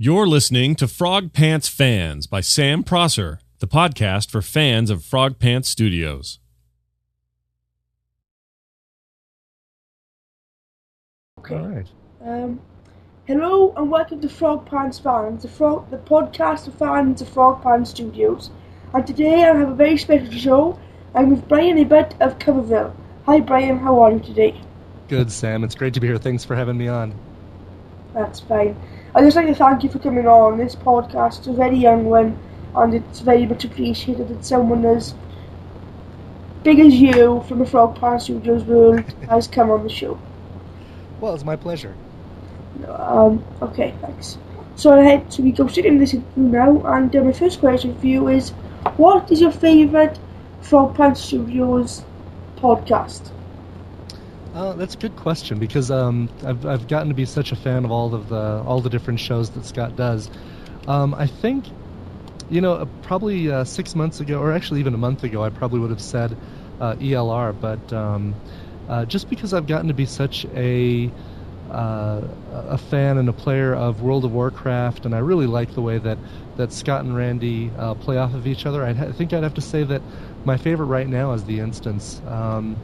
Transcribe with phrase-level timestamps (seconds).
[0.00, 5.40] You're listening to Frog Pants Fans by Sam Prosser, the podcast for fans of Frog
[5.40, 6.38] Pants Studios.
[11.40, 11.56] Okay.
[11.56, 11.88] All right.
[12.24, 12.60] Um,
[13.26, 17.60] hello and welcome to Frog Pants Fans, the, frog, the podcast of fans of Frog
[17.64, 18.50] Pants Studios.
[18.94, 20.78] And today I have a very special show.
[21.12, 22.94] I'm with Brian Ibbott of Coverville.
[23.26, 24.62] Hi Brian, how are you today?
[25.08, 25.64] Good, Sam.
[25.64, 26.18] It's great to be here.
[26.18, 27.18] Thanks for having me on.
[28.14, 28.76] That's fine.
[29.14, 30.58] I'd just like to thank you for coming on.
[30.58, 32.38] This podcast is a very young one
[32.74, 35.14] and it's very much appreciated that someone as
[36.62, 40.18] big as you from the Frog Pants Studios world has come on the show.
[41.20, 41.94] Well, it's my pleasure.
[42.86, 44.38] Um, okay, thanks.
[44.76, 47.98] So ahead, so we go straight into this interview now, and uh, my first question
[47.98, 48.50] for you is,
[48.96, 50.18] what is your favourite
[50.60, 52.04] Frog Pants Studios
[52.56, 53.32] podcast?
[54.58, 57.84] Uh, that's a good question because um, I've I've gotten to be such a fan
[57.84, 60.28] of all of the all the different shows that Scott does.
[60.88, 61.66] Um, I think,
[62.50, 65.50] you know, uh, probably uh, six months ago, or actually even a month ago, I
[65.50, 66.36] probably would have said
[66.80, 68.34] uh, ELR, but um,
[68.88, 71.08] uh, just because I've gotten to be such a
[71.70, 75.82] uh, a fan and a player of World of Warcraft, and I really like the
[75.82, 76.18] way that,
[76.56, 78.82] that Scott and Randy play off of each other.
[78.82, 80.02] I'd ha- I think I'd have to say that
[80.44, 82.20] my favorite right now is The Instance.
[82.26, 82.76] Um,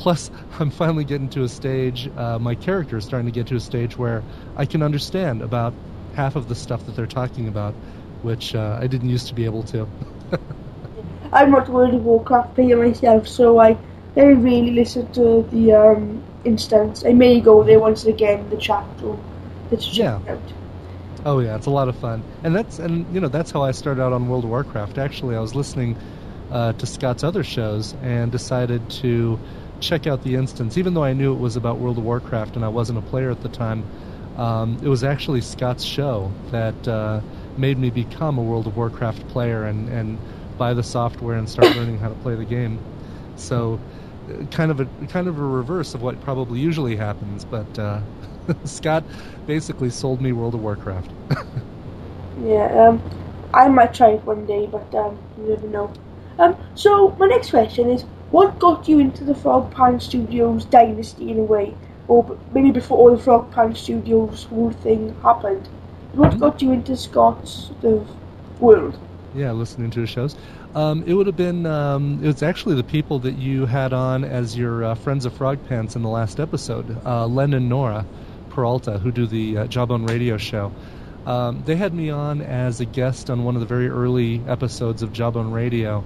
[0.00, 3.56] plus, I'm finally getting to a stage, uh, my character is starting to get to
[3.56, 4.22] a stage where
[4.56, 5.74] I can understand about
[6.14, 7.74] half of the stuff that they're talking about,
[8.22, 9.86] which uh, I didn't used to be able to.
[11.32, 13.76] I'm not a World of Warcraft player myself, so I
[14.14, 17.04] very rarely listen to the um, instance.
[17.04, 19.22] I may go there once again in the chat room.
[19.70, 20.18] Yeah.
[20.28, 20.40] out.
[21.24, 23.70] Oh yeah, it's a lot of fun, and that's and you know that's how I
[23.70, 24.98] started out on World of Warcraft.
[24.98, 25.96] Actually, I was listening
[26.50, 29.38] uh, to Scott's other shows and decided to
[29.80, 32.64] check out the instance, even though I knew it was about World of Warcraft and
[32.64, 33.84] I wasn't a player at the time.
[34.36, 37.20] Um, it was actually Scott's show that uh,
[37.56, 40.18] made me become a World of Warcraft player and and
[40.58, 42.80] buy the software and start learning how to play the game.
[43.36, 43.80] So,
[44.28, 47.78] uh, kind of a kind of a reverse of what probably usually happens, but.
[47.78, 48.02] Uh,
[48.64, 49.04] Scott
[49.46, 51.12] basically sold me World of Warcraft.
[52.36, 53.02] Yeah, um,
[53.52, 55.92] I might try it one day, but um, you never know.
[56.38, 61.30] Um, so my next question is, what got you into the Frog Pants Studios dynasty
[61.30, 61.74] in a way,
[62.08, 65.68] or maybe before all the Frog Pants Studios whole thing happened?
[66.12, 66.40] What Mhm.
[66.40, 68.06] got you into Scott's of
[68.60, 68.96] world?
[69.34, 70.34] yeah, listening to his shows.
[70.74, 71.66] Um, it would have been.
[71.66, 75.32] Um, it was actually the people that you had on as your uh, friends of
[75.32, 78.04] Frog Pants in the last episode, uh, Len and Nora
[78.50, 80.72] Peralta, who do the uh, Jawbone Radio show.
[81.26, 85.02] Um, they had me on as a guest on one of the very early episodes
[85.02, 86.02] of Jawbone Radio,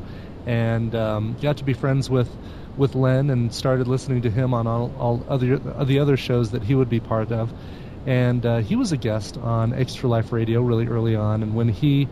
[0.46, 2.28] and um, got to be friends with
[2.76, 6.62] with Len and started listening to him on all, all other the other shows that
[6.62, 7.52] he would be part of.
[8.06, 11.68] And uh, he was a guest on Extra Life Radio really early on, and when
[11.68, 12.08] he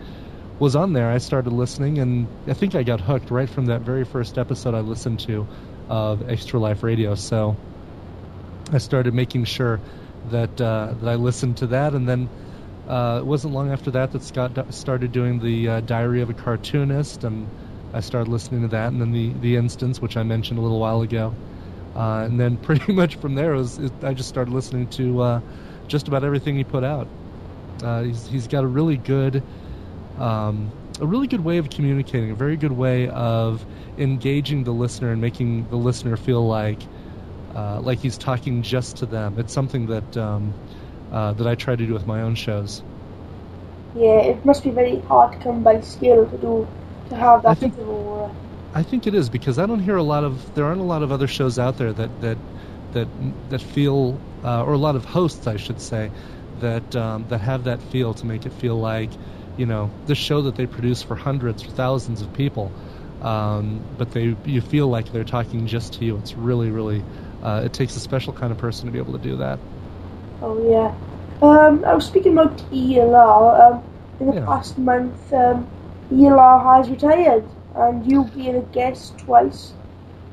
[0.59, 3.81] was on there, I started listening, and I think I got hooked right from that
[3.81, 5.47] very first episode I listened to
[5.89, 7.15] of Extra Life Radio.
[7.17, 7.57] So
[8.71, 9.81] I started making sure
[10.31, 12.31] that uh, that I listened to that, and then
[12.89, 16.35] uh, it wasn't long after that that Scott started doing the uh, Diary of a
[16.35, 17.49] Cartoonist, and
[17.93, 20.81] I started listening to that, and then the the Instance, which I mentioned a little
[20.81, 21.35] while ago,
[21.95, 25.41] uh, and then pretty much from there was it, I just started listening to uh,
[25.89, 27.09] just about everything he put out.
[27.83, 29.43] Uh, he's he's got a really good
[30.19, 30.71] um,
[31.01, 33.65] a really good way of communicating, a very good way of
[33.99, 36.81] engaging the listener and making the listener feel like
[37.55, 39.39] uh, like he's talking just to them.
[39.39, 40.55] It's something that um,
[41.11, 42.83] uh, that I try to do with my own shows.
[43.95, 46.67] Yeah, it must be very hard to come by skill to do
[47.13, 48.31] to have I that think- of aura.
[48.75, 51.03] I think it is because I don't hear a lot of there aren't a lot
[51.03, 52.39] of other shows out there that that
[52.93, 53.09] that
[53.51, 56.11] that feel uh, or a lot of hosts I should say
[56.61, 59.11] that um, that have that feel to make it feel like
[59.59, 62.73] you know this show that they produce for hundreds or thousands of people
[63.21, 67.05] um, but they you feel like they're talking just to you it's really really
[67.43, 69.59] uh, it takes a special kind of person to be able to do that
[70.41, 70.95] Oh yeah.
[71.47, 73.73] Um, I was speaking about ELR.
[73.75, 73.83] Um,
[74.21, 74.47] in the Yeah.
[74.47, 75.33] past month,
[76.13, 77.45] ELR has retired,
[77.75, 79.73] and you being a guest twice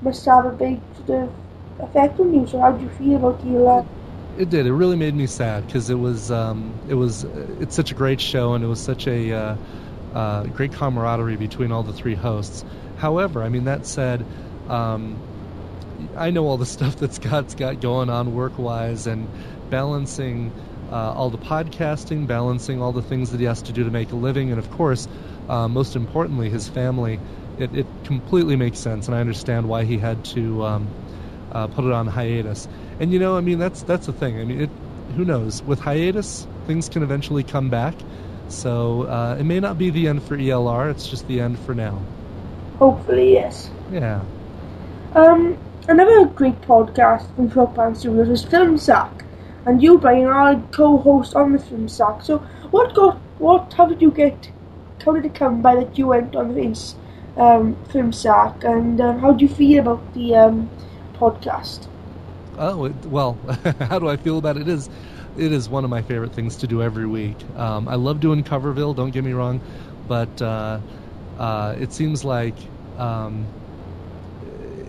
[0.01, 1.33] must have a big sort of
[1.79, 2.45] effect on you.
[2.47, 3.85] So how do you feel about ELR?
[4.37, 4.65] It did.
[4.65, 7.23] It really made me sad because it was um, it was
[7.59, 9.55] it's such a great show and it was such a uh,
[10.13, 12.63] uh, great camaraderie between all the three hosts.
[12.97, 14.25] However, I mean that said,
[14.67, 15.17] um,
[16.15, 19.27] I know all the stuff that Scott's got going on work wise and
[19.69, 20.51] balancing
[20.91, 24.11] uh, all the podcasting, balancing all the things that he has to do to make
[24.11, 25.07] a living, and of course,
[25.47, 27.19] uh, most importantly, his family.
[27.57, 30.87] It, it completely makes sense, and I understand why he had to um,
[31.51, 32.67] uh, put it on hiatus.
[32.99, 34.39] And you know, I mean, that's that's the thing.
[34.39, 34.69] I mean, it,
[35.15, 35.61] who knows?
[35.63, 37.95] With hiatus, things can eventually come back.
[38.47, 40.89] So uh, it may not be the end for ELR.
[40.91, 42.01] It's just the end for now.
[42.77, 43.69] Hopefully, yes.
[43.91, 44.21] Yeah.
[45.13, 45.57] Um,
[45.87, 49.25] another great podcast from Frogpants Studios is Film Sack,
[49.69, 52.23] and you, Brian, are co-host on the Film Sack.
[52.23, 52.39] So,
[52.71, 54.51] what got, what, how did you get,
[55.05, 56.75] how did it come by that you went on the
[57.37, 60.69] um, Film Sack, and um, how do you feel about the um,
[61.13, 61.87] podcast?
[62.57, 63.33] Oh it, well,
[63.79, 64.63] how do I feel about it?
[64.63, 64.89] It is,
[65.37, 67.37] it is one of my favorite things to do every week.
[67.55, 68.95] Um, I love doing Coverville.
[68.95, 69.61] Don't get me wrong,
[70.07, 70.79] but uh,
[71.37, 72.55] uh, it seems like
[72.97, 73.45] um,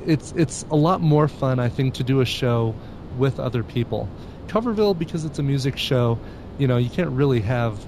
[0.07, 2.75] it's it's a lot more fun, I think, to do a show
[3.19, 4.09] with other people.
[4.51, 6.19] Coverville, because it's a music show,
[6.59, 7.79] you know, you can't really have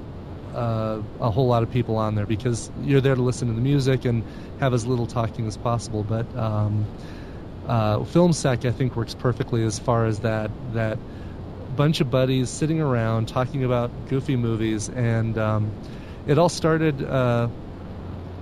[0.55, 3.61] uh, a whole lot of people on there because you're there to listen to the
[3.61, 4.23] music and
[4.61, 6.05] have as little talking as possible.
[6.05, 6.87] But um,
[7.67, 10.99] uh, Film Sack, I think, works perfectly as far as that that
[11.75, 15.73] bunch of buddies sitting around talking about goofy movies, and um,
[16.27, 17.03] it all started.
[17.03, 17.49] Uh,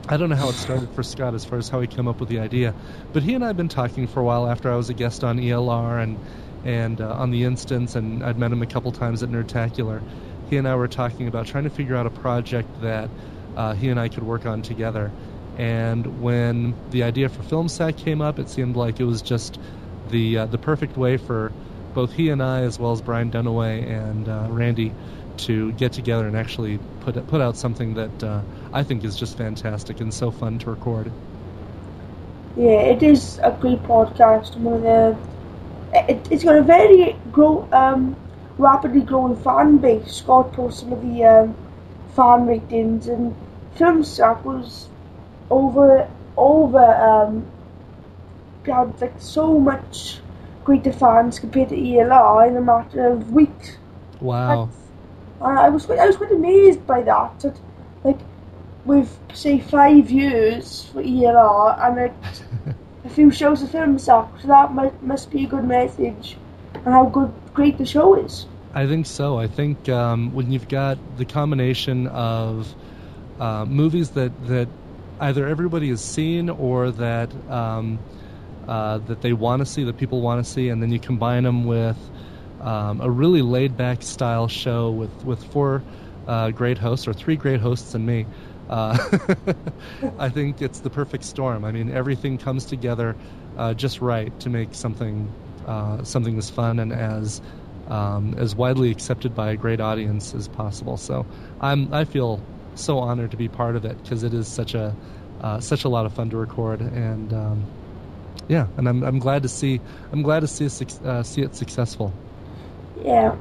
[0.08, 2.18] I don't know how it started for Scott as far as how he came up
[2.18, 2.74] with the idea,
[3.12, 5.22] but he and I had been talking for a while after I was a guest
[5.22, 6.18] on ELR and
[6.64, 10.02] and uh, on the instance, and I'd met him a couple times at Nerdtacular.
[10.48, 13.08] He and I were talking about trying to figure out a project that
[13.56, 15.10] uh, he and I could work on together.
[15.58, 19.58] And when the idea for Film Sack came up, it seemed like it was just
[20.10, 21.52] the uh, the perfect way for
[21.94, 24.92] both he and I, as well as Brian Dunaway and uh, Randy,
[25.38, 28.42] to get together and actually put put out something that uh,
[28.72, 31.10] I think is just fantastic and so fun to record.
[32.56, 34.56] Yeah, it is a great podcast.
[34.56, 35.16] One of the
[35.92, 38.16] it, it's got a very grow um,
[38.58, 40.12] rapidly growing fan base.
[40.12, 41.56] Scott posted some of the um,
[42.14, 43.34] fan ratings, and
[43.74, 44.88] Film Sack was
[45.50, 47.46] over over um,
[48.64, 50.20] had like so much
[50.64, 53.76] greater fans compared to ELR in a matter of weeks.
[54.20, 54.70] Wow.
[55.40, 57.40] And I was I was quite amazed by that.
[57.40, 57.58] that
[58.04, 58.18] like
[58.84, 62.74] with say five years for ELR and a,
[63.04, 66.36] a few shows of film sack, so that must be a good message
[66.74, 68.46] and how good great the show is.
[68.72, 69.38] I think so.
[69.38, 72.72] I think um, when you've got the combination of
[73.40, 74.68] uh, movies that that
[75.20, 77.98] either everybody has seen or that um,
[78.68, 81.42] uh, that they want to see, that people want to see, and then you combine
[81.42, 81.96] them with
[82.60, 85.82] um, a really laid back style show with, with four
[86.28, 88.26] uh, great hosts, or three great hosts and me.
[88.70, 88.96] Uh,
[90.18, 91.64] I think it's the perfect storm.
[91.64, 93.16] I mean, everything comes together
[93.58, 95.30] uh, just right to make something
[95.66, 97.42] uh, something as fun and as
[97.88, 100.96] um, as widely accepted by a great audience as possible.
[100.96, 101.26] So
[101.60, 102.40] I'm I feel
[102.76, 104.94] so honored to be part of it because it is such a
[105.40, 107.66] uh, such a lot of fun to record and um,
[108.46, 109.80] yeah, and I'm I'm glad to see
[110.12, 110.66] I'm glad to see
[111.04, 112.12] uh, see it successful.
[113.02, 113.34] Yeah.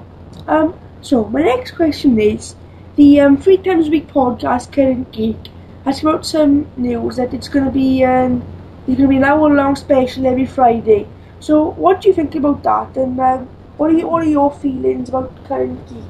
[0.47, 0.73] Um.
[1.01, 2.55] So my next question is
[2.99, 5.37] the um, three times a week podcast Current Geek
[5.85, 8.43] has come some news that it's going to be um,
[8.85, 11.07] there's going to be an hour long special every Friday.
[11.39, 12.97] So what do you think about that?
[12.97, 13.45] And um,
[13.77, 16.03] what are you, what are your feelings about Current Geek?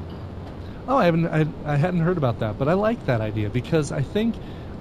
[0.88, 3.92] Oh, I haven't I, I hadn't heard about that, but I like that idea because
[3.92, 4.34] I think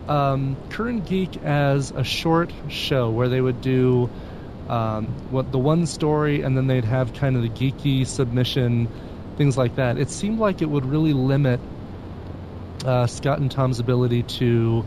[0.08, 4.10] um, Current Geek as a short show where they would do
[4.68, 8.90] um, what the one story and then they'd have kind of the geeky submission,
[9.38, 10.00] things like that.
[10.00, 11.60] It seemed like it would really limit
[12.86, 14.86] uh, Scott and Tom's ability to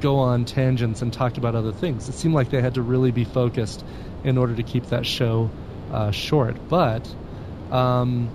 [0.00, 2.08] go on tangents and talk about other things.
[2.08, 3.84] It seemed like they had to really be focused
[4.22, 5.50] in order to keep that show
[5.92, 6.68] uh, short.
[6.68, 7.08] But
[7.70, 8.30] um,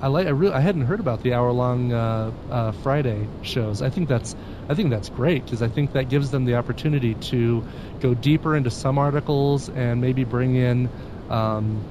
[0.00, 3.82] I like I really I hadn't heard about the hour long uh, uh, Friday shows.
[3.82, 4.36] I think that's
[4.68, 7.64] I think that's great because I think that gives them the opportunity to
[8.00, 10.90] go deeper into some articles and maybe bring in
[11.30, 11.82] um,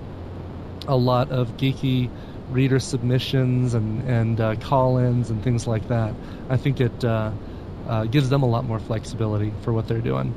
[0.87, 2.09] a lot of geeky
[2.51, 6.13] reader submissions and and uh, call-ins and things like that.
[6.49, 7.31] I think it uh,
[7.87, 10.33] uh, gives them a lot more flexibility for what they're doing.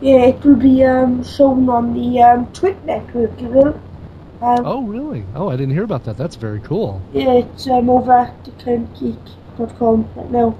[0.00, 3.40] Yeah, it will be um, shown on the um, TWiT network.
[3.40, 3.80] It will.
[4.40, 5.24] Um, oh, really?
[5.34, 6.16] Oh, I didn't hear about that.
[6.16, 7.02] That's very cool.
[7.12, 10.58] Yeah, it's um, over at currentgeek.com right now.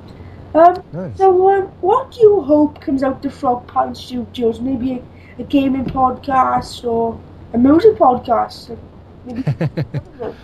[0.52, 1.16] Um, nice.
[1.16, 4.60] So, um, what do you hope comes out of Frog Pants Studios?
[4.60, 4.94] Maybe
[5.38, 7.18] a, a gaming podcast or
[7.54, 8.76] a music podcast?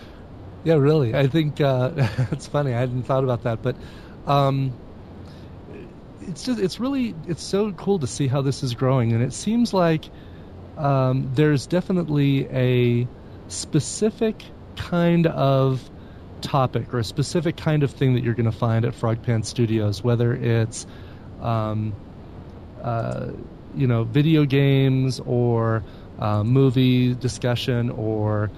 [0.63, 1.15] Yeah, really.
[1.15, 1.91] I think uh,
[2.31, 2.73] it's funny.
[2.73, 3.75] I hadn't thought about that, but
[4.25, 4.73] um,
[6.21, 9.33] it's just it's really it's so cool to see how this is growing, and it
[9.33, 10.09] seems like
[10.77, 13.07] um, there's definitely a
[13.47, 14.43] specific
[14.75, 15.89] kind of
[16.41, 19.49] topic or a specific kind of thing that you're going to find at Frog Pants
[19.49, 20.85] Studios, whether it's
[21.41, 21.95] um,
[22.81, 23.31] uh,
[23.75, 25.83] you know video games or
[26.19, 28.51] uh, movie discussion or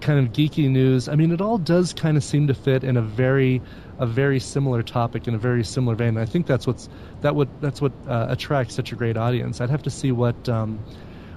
[0.00, 1.08] kind of geeky news.
[1.08, 3.62] I mean, it all does kind of seem to fit in a very
[3.98, 6.08] a very similar topic in a very similar vein.
[6.08, 6.88] And I think that's what's
[7.22, 9.60] that would that's what uh, attracts such a great audience.
[9.60, 10.78] I'd have to see what um,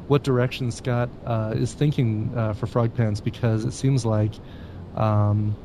[0.08, 4.34] what direction Scott uh, is thinking uh, for Frog Pants because it seems like
[4.96, 5.56] um,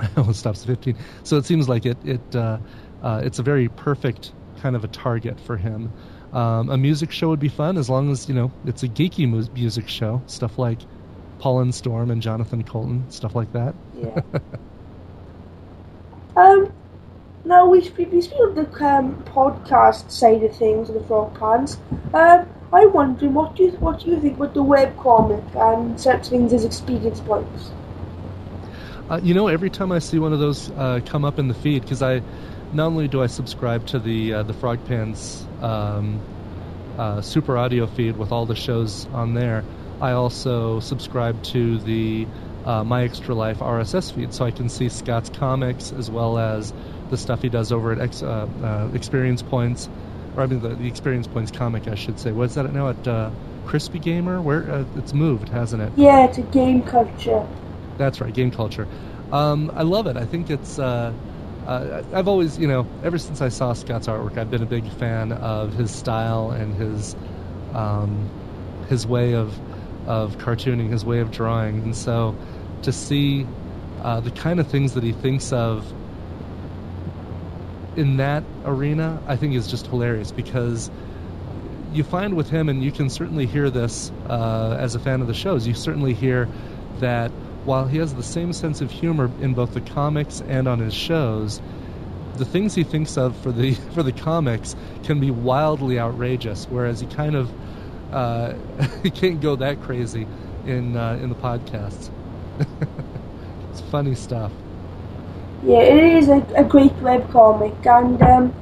[0.16, 0.96] oh, it stops at 15.
[1.22, 2.58] So it seems like it it uh,
[3.02, 5.92] uh, it's a very perfect kind of a target for him.
[6.32, 9.28] Um, a music show would be fun as long as you know it's a geeky
[9.28, 10.80] mu- music show, stuff like
[11.44, 13.74] And Storm and Jonathan Coulton, stuff like that.
[13.96, 14.20] Yeah.
[16.36, 16.72] um,
[17.44, 21.78] now we speak, we speak of the um, podcast side of things, the Frog Pants.
[22.12, 26.00] Um, I'm wondering what do you what do you think about the web comic and
[26.00, 27.70] such things as experience points?
[29.08, 31.54] Uh, you know, every time I see one of those uh, come up in the
[31.54, 32.22] feed, because I
[32.72, 36.20] not only do I subscribe to the uh, the Frog Pants um,
[36.98, 39.64] uh, super audio feed with all the shows on there,
[40.00, 42.26] I also subscribe to the
[42.64, 46.72] uh, My Extra Life RSS feed, so I can see Scott's comics as well as
[47.10, 49.88] the stuff he does over at X, uh, uh, Experience Points,
[50.36, 52.32] or I mean the, the Experience Points comic, I should say.
[52.32, 53.30] What's that now at uh,
[53.66, 54.42] Crispy Gamer?
[54.42, 55.92] Where uh, it's moved, hasn't it?
[55.96, 57.46] Yeah, it's a game culture.
[57.96, 58.86] That's right, game culture.
[59.32, 60.16] Um, I love it.
[60.16, 60.78] I think it's.
[60.78, 61.12] Uh,
[61.66, 64.88] uh, I've always, you know, ever since I saw Scott's artwork, I've been a big
[64.88, 67.16] fan of his style and his
[67.74, 68.30] um,
[68.88, 69.58] his way of
[70.06, 72.36] of cartooning, his way of drawing, and so
[72.82, 73.46] to see
[74.02, 75.92] uh, the kind of things that he thinks of
[77.96, 80.90] in that arena, I think is just hilarious because
[81.92, 85.26] you find with him, and you can certainly hear this uh, as a fan of
[85.26, 85.66] the shows.
[85.66, 86.48] You certainly hear
[87.00, 87.30] that
[87.64, 90.94] while he has the same sense of humor in both the comics and on his
[90.94, 91.60] shows,
[92.36, 97.00] the things he thinks of for the for the comics can be wildly outrageous, whereas
[97.00, 97.50] he kind of
[98.12, 98.54] uh,
[99.02, 100.26] he can't go that crazy
[100.66, 102.10] in uh, in the podcasts.
[103.70, 104.52] it's funny stuff.
[105.62, 108.54] Yeah, it is a, a great web comic, and um,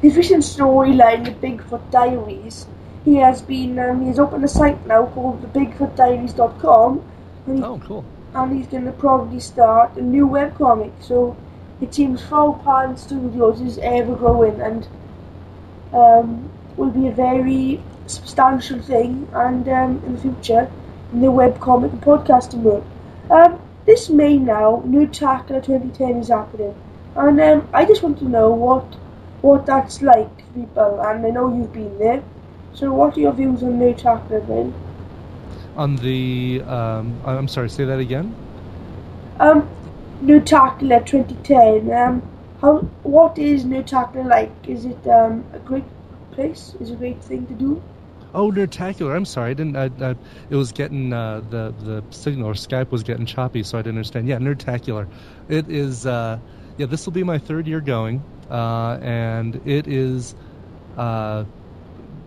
[0.00, 2.66] his recent storyline, the Bigfoot Diaries,
[3.04, 7.02] he has been um, he has opened a site now called thebigfootdiaries.com,
[7.46, 8.04] and, he, Oh, cool.
[8.34, 10.92] and he's going to probably start a new web comic.
[11.00, 11.36] So
[11.80, 14.86] it seems Frog Pants Studios is ever growing and
[15.92, 20.70] um, will be a very substantial thing, and um, in the future
[21.12, 22.84] in the webcomic and podcasting world.
[23.30, 26.74] Um, this May now, Nerdtacular 2010 is happening,
[27.16, 28.84] and um, I just want to know what
[29.42, 31.00] what that's like for people.
[31.00, 32.22] And I know you've been there,
[32.74, 34.74] so what are your views on Nerdtacular then?
[35.76, 38.34] On the, um, I'm sorry, say that again.
[39.40, 39.68] Um,
[40.22, 41.92] Nerdtacular 2010.
[41.92, 42.22] Um,
[42.60, 44.52] how what is Nerdtacular like?
[44.68, 45.84] Is it um a great
[46.32, 46.74] place?
[46.80, 47.82] Is a great thing to do?
[48.34, 49.14] Oh, Nerdtacular.
[49.14, 49.50] I'm sorry.
[49.50, 49.76] I didn't.
[49.76, 50.16] I, I,
[50.48, 53.98] it was getting uh, the the signal or Skype was getting choppy, so I didn't
[53.98, 54.26] understand.
[54.28, 55.08] Yeah, Nerdtacular.
[55.48, 56.06] It is.
[56.06, 56.38] Uh,
[56.78, 60.34] yeah, this will be my third year going, uh, and it is.
[60.96, 61.44] Uh,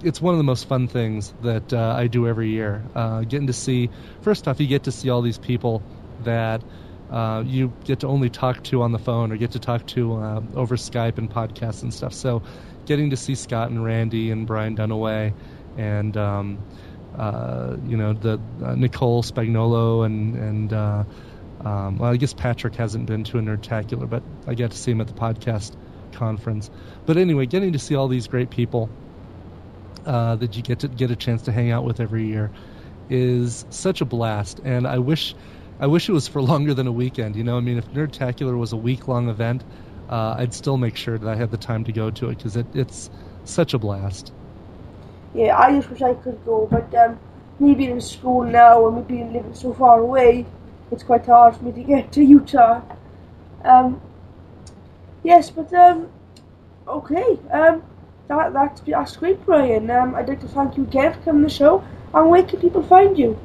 [0.03, 2.83] it's one of the most fun things that uh, I do every year.
[2.93, 3.89] Uh, getting to see,
[4.21, 5.81] first off, you get to see all these people
[6.23, 6.61] that
[7.09, 10.15] uh, you get to only talk to on the phone or get to talk to
[10.15, 12.13] uh, over Skype and podcasts and stuff.
[12.13, 12.41] So,
[12.85, 15.33] getting to see Scott and Randy and Brian Dunaway
[15.77, 16.57] and um,
[17.17, 21.03] uh, you know the uh, Nicole Spagnolo and and uh,
[21.63, 24.91] um, well, I guess Patrick hasn't been to a Nerdtacular, but I get to see
[24.91, 25.75] him at the podcast
[26.11, 26.69] conference.
[27.05, 28.89] But anyway, getting to see all these great people
[30.03, 32.51] that you get to get a chance to hang out with every year
[33.09, 35.35] is such a blast, and I wish
[35.79, 37.35] I wish it was for longer than a weekend.
[37.35, 39.63] You know, I mean, if Nerdtacular was a week long event,
[40.09, 42.55] uh, I'd still make sure that I had the time to go to it because
[42.55, 43.09] it, it's
[43.43, 44.31] such a blast.
[45.33, 47.19] Yeah, I just wish I could go, but um,
[47.59, 50.45] me being in school now and me being living so far away,
[50.91, 52.81] it's quite hard for me to get to Utah.
[53.63, 53.99] Um,
[55.23, 56.09] yes, but um,
[56.87, 57.83] okay, um,
[58.27, 59.89] that that's that's great, Brian.
[59.89, 61.83] Um, I'd like to thank you again for coming on the show.
[62.13, 63.37] And where can people find you?